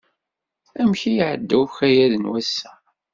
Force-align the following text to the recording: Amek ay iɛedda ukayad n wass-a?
Amek 0.81 1.01
ay 1.09 1.15
iɛedda 1.21 1.55
ukayad 1.63 2.13
n 2.17 2.29
wass-a? 2.31 2.71